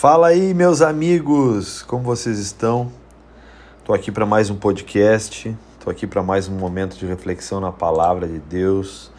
[0.00, 2.90] Fala aí, meus amigos, como vocês estão?
[3.80, 7.70] Estou aqui para mais um podcast, estou aqui para mais um momento de reflexão na
[7.70, 9.12] palavra de Deus.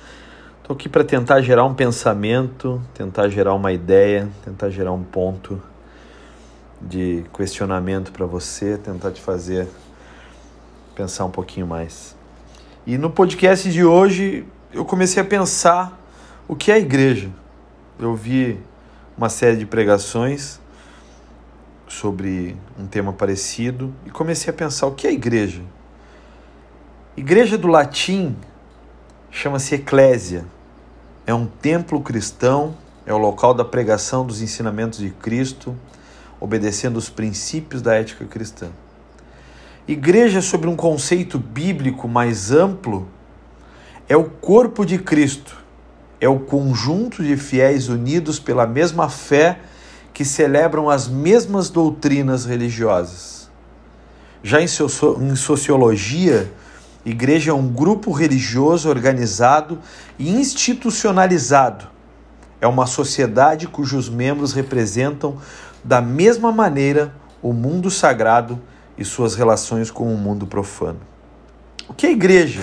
[0.60, 5.62] Estou aqui para tentar gerar um pensamento, tentar gerar uma ideia, tentar gerar um ponto
[6.82, 9.68] de questionamento para você, tentar te fazer
[10.96, 12.16] pensar um pouquinho mais.
[12.88, 15.96] E no podcast de hoje eu comecei a pensar
[16.48, 17.30] o que é a igreja.
[18.00, 18.60] Eu vi
[19.16, 20.60] uma série de pregações
[21.92, 25.62] sobre um tema parecido e comecei a pensar o que é igreja.
[27.18, 28.36] Igreja do latim
[29.30, 30.46] chama-se eclésia.
[31.28, 35.76] É um templo cristão, é o local da pregação dos ensinamentos de Cristo,
[36.40, 38.70] obedecendo os princípios da ética cristã.
[39.86, 43.08] Igreja, sobre um conceito bíblico mais amplo,
[44.08, 45.58] é o corpo de Cristo,
[46.22, 49.60] é o conjunto de fiéis unidos pela mesma fé
[50.22, 53.50] que celebram as mesmas doutrinas religiosas.
[54.44, 56.54] Já em, sociologia,
[57.04, 59.80] igreja é um grupo religioso organizado
[60.20, 61.88] e institucionalizado.
[62.62, 65.40] É uma sociedade cujos membros representam
[65.84, 68.62] da mesma maneira o mundo sagrado
[68.96, 71.00] e suas relações com o mundo profano.
[71.90, 72.62] O que é igreja?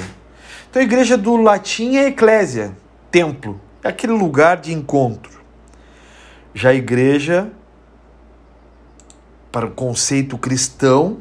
[0.71, 2.77] Então, a igreja do latim é eclésia,
[3.11, 5.39] templo, é aquele lugar de encontro.
[6.55, 7.51] Já a igreja,
[9.53, 11.19] para o conceito cristão,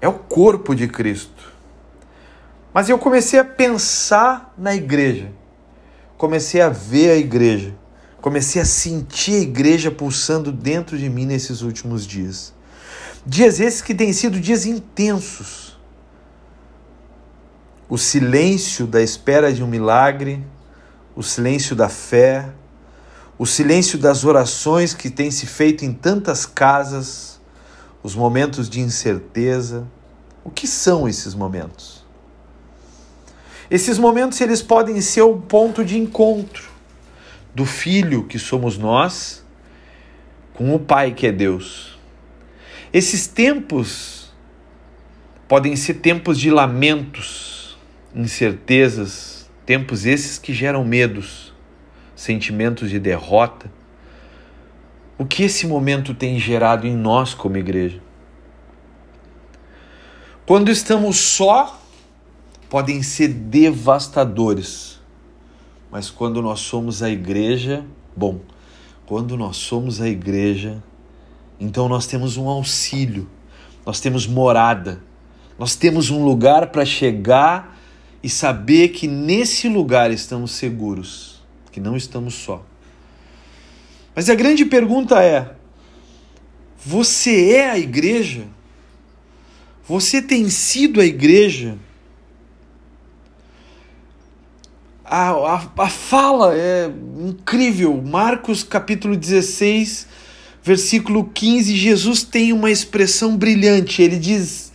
[0.00, 1.52] é o corpo de Cristo.
[2.74, 5.30] Mas eu comecei a pensar na igreja,
[6.16, 7.74] comecei a ver a igreja,
[8.20, 12.52] comecei a sentir a igreja pulsando dentro de mim nesses últimos dias.
[13.24, 15.78] Dias esses que têm sido dias intensos.
[17.88, 20.44] O silêncio da espera de um milagre,
[21.14, 22.48] o silêncio da fé,
[23.42, 27.40] o silêncio das orações que tem se feito em tantas casas,
[28.00, 29.84] os momentos de incerteza.
[30.44, 32.04] O que são esses momentos?
[33.68, 36.70] Esses momentos eles podem ser o ponto de encontro
[37.52, 39.44] do filho que somos nós
[40.54, 41.98] com o pai que é Deus.
[42.92, 44.32] Esses tempos
[45.48, 47.76] podem ser tempos de lamentos,
[48.14, 51.51] incertezas, tempos esses que geram medos
[52.22, 53.68] sentimentos de derrota.
[55.18, 58.00] O que esse momento tem gerado em nós como igreja?
[60.46, 61.80] Quando estamos só,
[62.70, 65.00] podem ser devastadores.
[65.90, 67.84] Mas quando nós somos a igreja,
[68.16, 68.38] bom,
[69.04, 70.80] quando nós somos a igreja,
[71.58, 73.28] então nós temos um auxílio,
[73.84, 75.02] nós temos morada,
[75.58, 77.76] nós temos um lugar para chegar
[78.22, 81.41] e saber que nesse lugar estamos seguros
[81.72, 82.64] que não estamos só.
[84.14, 85.52] Mas a grande pergunta é:
[86.84, 88.46] você é a igreja?
[89.88, 91.76] Você tem sido a igreja?
[95.04, 98.00] A, a, a fala é incrível.
[98.02, 100.06] Marcos capítulo 16,
[100.62, 104.02] versículo 15, Jesus tem uma expressão brilhante.
[104.02, 104.72] Ele diz: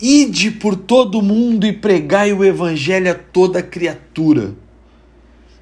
[0.00, 4.63] Ide por todo mundo e pregai o evangelho a toda criatura.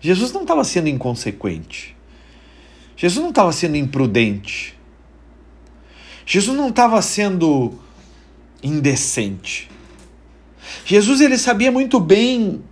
[0.03, 1.97] Jesus não estava sendo inconsequente.
[2.97, 4.77] Jesus não estava sendo imprudente.
[6.27, 7.73] Jesus não estava sendo
[8.62, 9.71] indecente.
[10.85, 12.62] Jesus ele sabia muito bem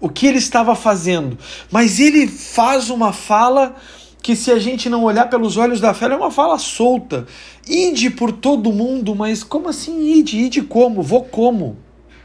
[0.00, 1.38] o que ele estava fazendo,
[1.70, 3.76] mas ele faz uma fala
[4.20, 7.26] que se a gente não olhar pelos olhos da fé, é uma fala solta.
[7.68, 10.38] Ide por todo mundo, mas como assim ide?
[10.38, 11.02] Ide como?
[11.02, 11.76] Vou como?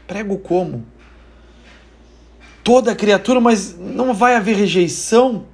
[0.06, 0.84] Prego como?
[2.68, 5.46] Toda criatura, mas não vai haver rejeição.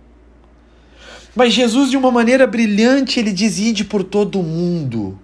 [1.33, 5.17] Mas Jesus, de uma maneira brilhante, ele diz: Ide por todo o mundo,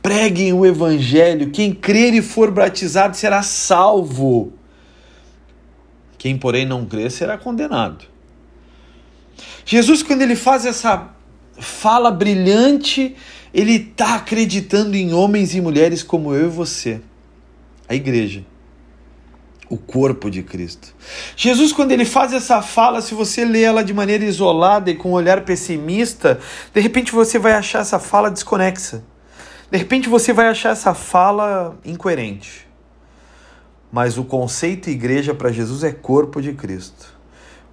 [0.00, 1.50] preguem o evangelho.
[1.50, 4.52] Quem crer e for batizado será salvo.
[6.16, 8.04] Quem, porém, não crer será condenado.
[9.66, 11.16] Jesus, quando ele faz essa
[11.58, 13.16] fala brilhante,
[13.52, 17.00] ele está acreditando em homens e mulheres como eu e você,
[17.88, 18.44] a igreja
[19.74, 20.94] o corpo de Cristo.
[21.36, 25.10] Jesus, quando ele faz essa fala, se você lê ela de maneira isolada e com
[25.10, 26.38] um olhar pessimista,
[26.72, 29.02] de repente você vai achar essa fala desconexa.
[29.70, 32.68] De repente você vai achar essa fala incoerente.
[33.90, 37.12] Mas o conceito igreja para Jesus é corpo de Cristo.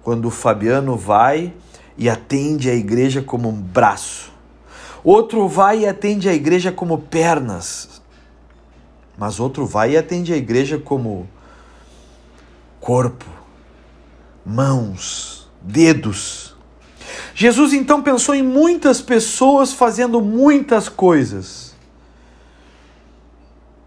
[0.02, 1.52] Quando o Fabiano vai
[1.96, 4.32] e atende a igreja como um braço,
[5.04, 8.02] outro vai e atende a igreja como pernas,
[9.16, 11.28] mas outro vai e atende a igreja como
[12.82, 13.24] corpo,
[14.44, 16.56] mãos, dedos.
[17.32, 21.76] Jesus então pensou em muitas pessoas fazendo muitas coisas.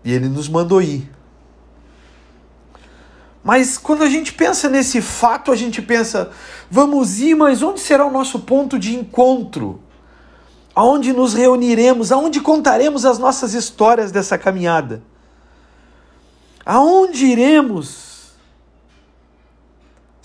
[0.03, 1.11] E ele nos mandou ir.
[3.43, 6.31] Mas quando a gente pensa nesse fato, a gente pensa,
[6.71, 9.81] vamos ir, mas onde será o nosso ponto de encontro?
[10.73, 12.13] Aonde nos reuniremos?
[12.13, 15.03] Aonde contaremos as nossas histórias dessa caminhada?
[16.65, 18.14] Aonde iremos?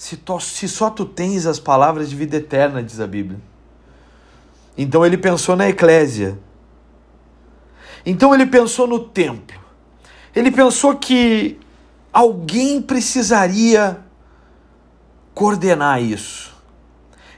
[0.00, 3.38] Se, se só tu tens as palavras de vida eterna, diz a Bíblia.
[4.74, 6.38] Então ele pensou na eclésia.
[8.06, 9.60] Então ele pensou no templo.
[10.34, 11.60] Ele pensou que
[12.10, 14.00] alguém precisaria
[15.34, 16.56] coordenar isso.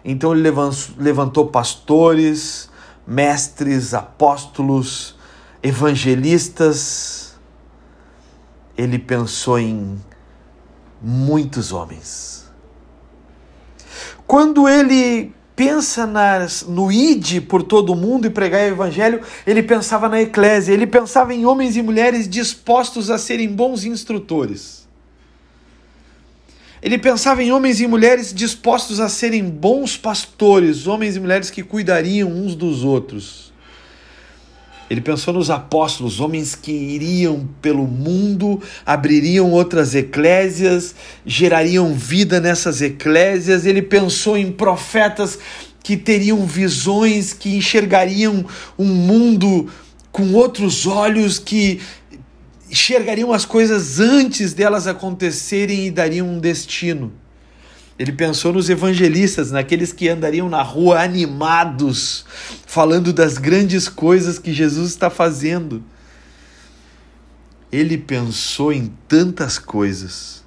[0.05, 0.49] Então ele
[0.97, 2.71] levantou pastores,
[3.05, 5.17] mestres, apóstolos,
[5.65, 7.35] evangelistas.
[8.79, 10.01] Ele pensou em
[11.03, 12.42] muitos homens.
[14.33, 19.63] Quando ele pensa nas, no id por todo o mundo e pregar o evangelho, ele
[19.63, 24.89] pensava na eclésia, ele pensava em homens e mulheres dispostos a serem bons instrutores.
[26.81, 31.63] Ele pensava em homens e mulheres dispostos a serem bons pastores, homens e mulheres que
[31.63, 33.52] cuidariam uns dos outros.
[34.91, 40.95] Ele pensou nos apóstolos, homens que iriam pelo mundo, abririam outras eclésias,
[41.25, 43.65] gerariam vida nessas eclésias.
[43.65, 45.39] Ele pensou em profetas
[45.83, 48.45] que teriam visões, que enxergariam
[48.79, 49.69] um mundo
[50.11, 51.81] com outros olhos, que
[52.71, 57.13] enxergariam as coisas antes delas acontecerem e dariam um destino.
[58.03, 62.25] Ele pensou nos evangelistas, naqueles que andariam na rua animados,
[62.67, 65.85] falando das grandes coisas que Jesus está fazendo.
[67.71, 70.45] Ele pensou em tantas coisas.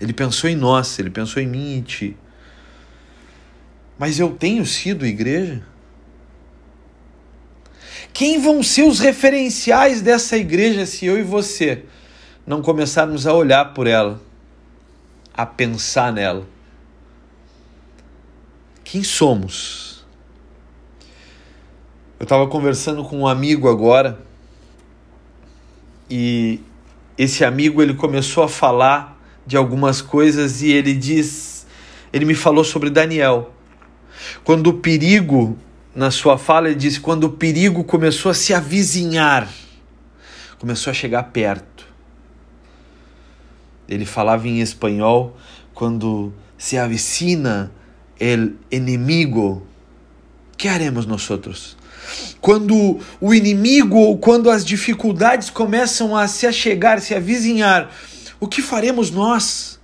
[0.00, 2.16] Ele pensou em nós, ele pensou em mim e em ti.
[3.98, 5.62] Mas eu tenho sido igreja?
[8.14, 11.84] Quem vão ser os referenciais dessa igreja se eu e você
[12.46, 14.26] não começarmos a olhar por ela?
[15.38, 16.44] A pensar nela.
[18.82, 20.04] Quem somos?
[22.18, 24.18] Eu estava conversando com um amigo agora
[26.10, 26.60] e
[27.16, 31.64] esse amigo ele começou a falar de algumas coisas e ele diz,
[32.12, 33.54] ele me falou sobre Daniel.
[34.42, 35.56] Quando o perigo,
[35.94, 39.48] na sua fala, ele disse: quando o perigo começou a se avizinhar,
[40.58, 41.77] começou a chegar perto
[43.88, 45.36] ele falava em espanhol
[45.74, 47.72] quando se avicina
[48.20, 49.66] el inimigo,
[50.56, 51.76] que haremos nós?
[52.40, 57.90] Quando o inimigo ou quando as dificuldades começam a se achegar, se avizinhar,
[58.40, 59.78] o que faremos nós?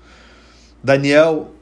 [0.82, 1.52] Daniel,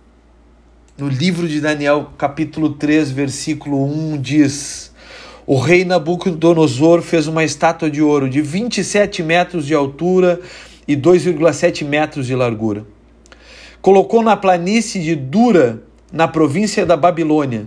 [0.97, 4.93] no livro de Daniel, capítulo 3, versículo 1, diz:
[5.47, 10.41] O rei Nabucodonosor fez uma estátua de ouro de 27 metros de altura
[10.87, 12.85] e 2,7 metros de largura.
[13.81, 15.83] Colocou na planície de Dura,
[16.13, 17.67] na província da Babilônia,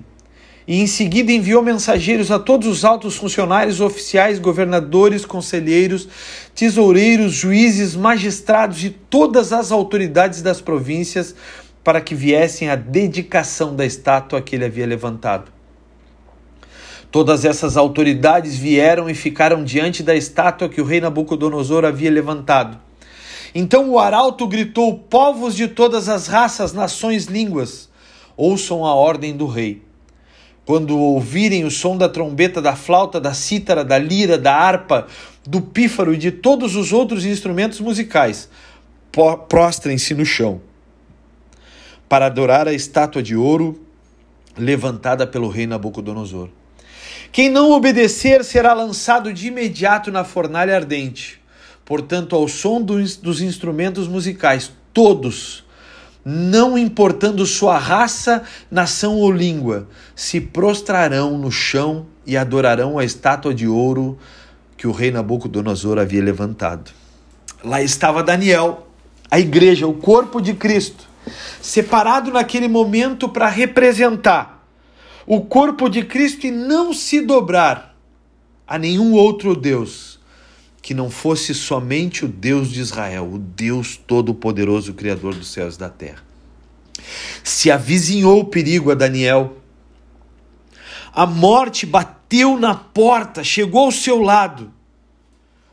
[0.68, 6.08] e em seguida enviou mensageiros a todos os altos funcionários, oficiais, governadores, conselheiros,
[6.56, 11.36] tesoureiros, juízes, magistrados e todas as autoridades das províncias
[11.84, 15.52] para que viessem à dedicação da estátua que ele havia levantado.
[17.12, 22.80] Todas essas autoridades vieram e ficaram diante da estátua que o rei Nabucodonosor havia levantado.
[23.56, 27.90] Então o arauto gritou: Povos de todas as raças, nações, línguas,
[28.36, 29.82] ouçam a ordem do rei.
[30.66, 35.08] Quando ouvirem o som da trombeta, da flauta, da cítara, da lira, da harpa,
[35.46, 38.50] do pífaro e de todos os outros instrumentos musicais,
[39.48, 40.60] prostrem-se no chão
[42.10, 43.82] para adorar a estátua de ouro
[44.58, 46.50] levantada pelo rei Nabucodonosor.
[47.32, 51.42] Quem não obedecer será lançado de imediato na fornalha ardente.
[51.86, 55.64] Portanto, ao som dos, dos instrumentos musicais, todos,
[56.26, 63.54] não importando sua raça, nação ou língua, se prostrarão no chão e adorarão a estátua
[63.54, 64.18] de ouro
[64.76, 66.92] que o rei Nabucodonosor havia levantado.
[67.64, 68.88] Lá estava Daniel,
[69.30, 71.08] a igreja, o corpo de Cristo,
[71.62, 74.66] separado naquele momento para representar
[75.28, 77.96] o corpo de Cristo e não se dobrar
[78.68, 80.15] a nenhum outro Deus
[80.86, 85.80] que não fosse somente o Deus de Israel, o Deus Todo-Poderoso, Criador dos céus e
[85.80, 86.22] da terra.
[87.44, 89.58] Se avizinhou o perigo a Daniel.
[91.12, 94.72] A morte bateu na porta, chegou ao seu lado.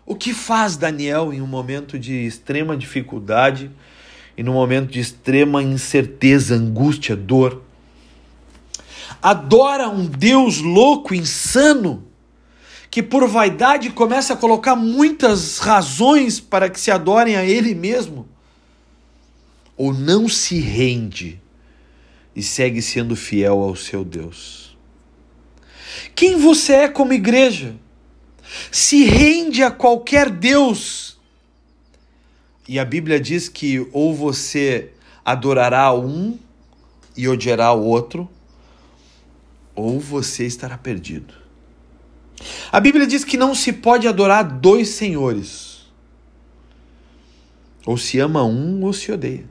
[0.07, 3.71] O que faz Daniel em um momento de extrema dificuldade
[4.35, 7.63] e num momento de extrema incerteza, angústia, dor?
[9.21, 12.03] adora um Deus louco, insano,
[12.93, 18.29] que por vaidade começa a colocar muitas razões para que se adorem a Ele mesmo,
[19.75, 21.41] ou não se rende
[22.37, 24.77] e segue sendo fiel ao seu Deus.
[26.15, 27.75] Quem você é como igreja?
[28.71, 31.19] Se rende a qualquer Deus.
[32.69, 34.91] E a Bíblia diz que ou você
[35.25, 36.39] adorará um
[37.17, 38.29] e odiará o outro,
[39.75, 41.42] ou você estará perdido.
[42.71, 45.87] A Bíblia diz que não se pode adorar dois senhores.
[47.85, 49.45] Ou se ama um ou se odeia.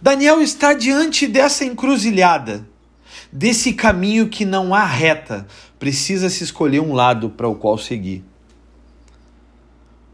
[0.00, 2.66] Daniel está diante dessa encruzilhada,
[3.32, 5.46] desse caminho que não há reta,
[5.78, 8.22] precisa se escolher um lado para o qual seguir.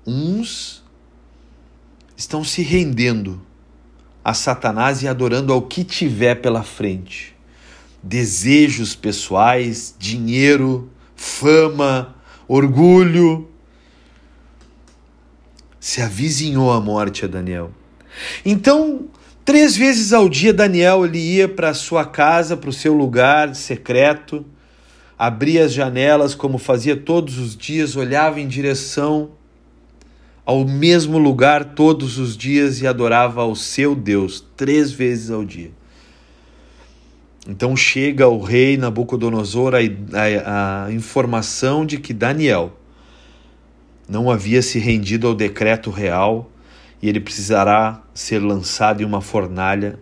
[0.06, 0.82] Uns
[2.16, 3.40] estão se rendendo
[4.24, 7.34] a Satanás e adorando ao que tiver pela frente.
[8.02, 12.16] Desejos pessoais, dinheiro, fama,
[12.48, 13.46] orgulho.
[15.78, 17.70] Se avizinhou a morte a Daniel.
[18.44, 19.08] Então,
[19.44, 24.46] três vezes ao dia, Daniel ele ia para sua casa, para o seu lugar secreto,
[25.18, 29.32] abria as janelas como fazia todos os dias, olhava em direção
[30.46, 35.70] ao mesmo lugar todos os dias e adorava ao seu Deus três vezes ao dia.
[37.48, 42.72] Então chega ao rei Nabucodonosor a, a, a informação de que Daniel
[44.08, 46.50] não havia se rendido ao decreto real
[47.00, 49.98] e ele precisará ser lançado em uma fornalha,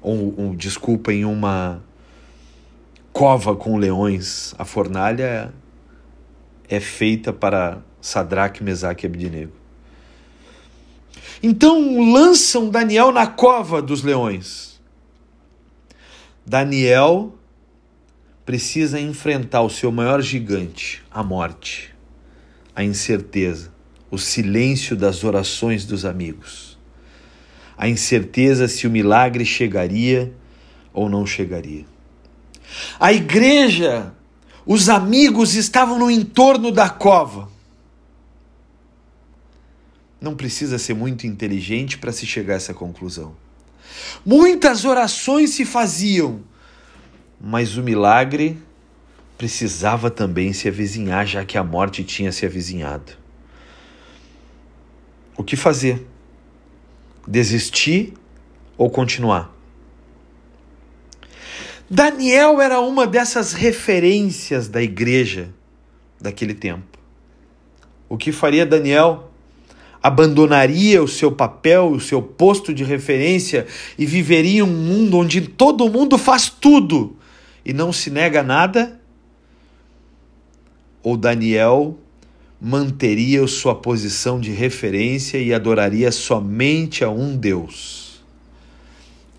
[0.00, 1.82] ou, ou desculpa, em uma
[3.12, 4.54] cova com leões.
[4.58, 5.52] A fornalha
[6.68, 9.52] é feita para Sadraque, Mesaque e Abednego.
[11.42, 14.67] Então lançam Daniel na cova dos leões.
[16.48, 17.34] Daniel
[18.44, 21.94] precisa enfrentar o seu maior gigante, a morte,
[22.74, 23.70] a incerteza,
[24.10, 26.78] o silêncio das orações dos amigos,
[27.76, 30.32] a incerteza se o milagre chegaria
[30.92, 31.84] ou não chegaria.
[32.98, 34.12] A igreja,
[34.64, 37.48] os amigos estavam no entorno da cova
[40.20, 43.36] não precisa ser muito inteligente para se chegar a essa conclusão.
[44.24, 46.42] Muitas orações se faziam,
[47.40, 48.58] mas o milagre
[49.36, 53.12] precisava também se avizinhar, já que a morte tinha se avizinhado.
[55.36, 56.04] O que fazer?
[57.26, 58.14] Desistir
[58.76, 59.54] ou continuar?
[61.88, 65.48] Daniel era uma dessas referências da igreja
[66.20, 66.98] daquele tempo.
[68.08, 69.27] O que faria Daniel?
[70.02, 73.66] Abandonaria o seu papel, o seu posto de referência
[73.98, 77.16] e viveria um mundo onde todo mundo faz tudo
[77.64, 79.00] e não se nega nada?
[81.02, 81.98] Ou Daniel
[82.60, 88.20] manteria sua posição de referência e adoraria somente a um Deus?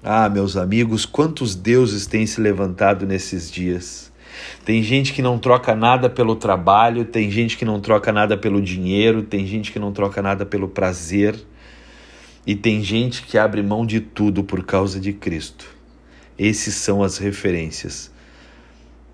[0.02, 4.10] Ah, meus amigos, quantos deuses têm se levantado nesses dias?
[4.66, 8.62] Tem gente que não troca nada pelo trabalho, tem gente que não troca nada pelo
[8.62, 11.40] dinheiro, tem gente que não troca nada pelo prazer,
[12.46, 15.68] e tem gente que abre mão de tudo por causa de Cristo.
[16.38, 18.12] Esses são as referências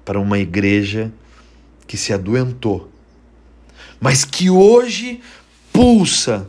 [0.04, 1.12] para uma igreja
[1.88, 2.92] que se adoentou,
[4.00, 5.22] mas que hoje
[5.74, 6.48] pulsa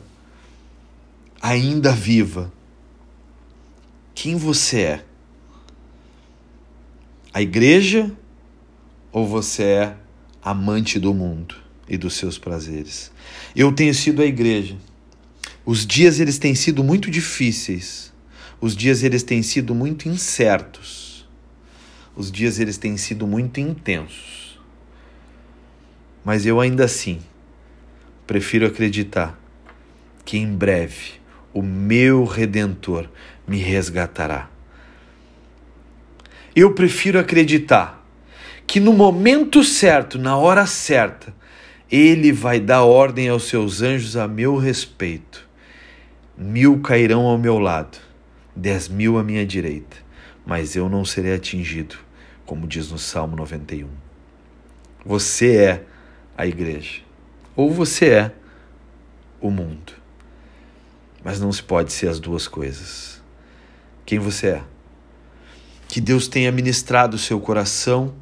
[1.40, 2.52] ainda viva.
[4.14, 5.04] Quem você é?
[7.32, 8.10] A igreja
[9.16, 9.96] ou você é
[10.42, 11.54] amante do mundo
[11.88, 13.10] e dos seus prazeres?
[13.56, 14.76] Eu tenho sido a igreja.
[15.64, 18.12] Os dias eles têm sido muito difíceis.
[18.60, 21.26] Os dias eles têm sido muito incertos.
[22.14, 24.60] Os dias eles têm sido muito intensos.
[26.22, 27.20] Mas eu ainda assim
[28.26, 29.40] prefiro acreditar
[30.26, 31.12] que em breve
[31.54, 33.08] o meu redentor
[33.48, 34.50] me resgatará.
[36.54, 38.05] Eu prefiro acreditar
[38.66, 41.32] que no momento certo, na hora certa,
[41.90, 45.46] ele vai dar ordem aos seus anjos a meu respeito.
[46.36, 47.98] Mil cairão ao meu lado,
[48.54, 49.96] dez mil à minha direita,
[50.44, 51.96] mas eu não serei atingido,
[52.44, 53.88] como diz no Salmo 91.
[55.04, 55.82] Você é
[56.36, 57.00] a igreja,
[57.54, 58.32] ou você é
[59.40, 59.92] o mundo.
[61.24, 63.22] Mas não se pode ser as duas coisas.
[64.04, 64.62] Quem você é?
[65.88, 68.14] Que Deus tenha ministrado o seu coração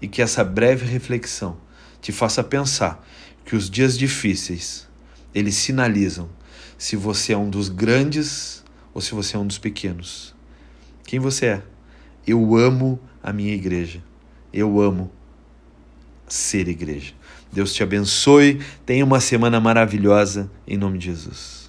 [0.00, 1.56] e que essa breve reflexão
[2.00, 3.06] te faça pensar
[3.44, 4.88] que os dias difíceis
[5.34, 6.28] eles sinalizam
[6.78, 8.64] se você é um dos grandes
[8.94, 10.34] ou se você é um dos pequenos.
[11.04, 11.62] Quem você é?
[12.26, 14.02] Eu amo a minha igreja.
[14.52, 15.10] Eu amo
[16.26, 17.12] ser igreja.
[17.52, 18.60] Deus te abençoe.
[18.86, 21.59] Tenha uma semana maravilhosa em nome de Jesus.